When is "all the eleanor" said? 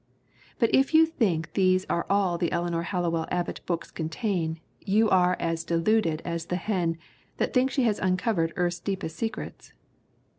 2.09-2.81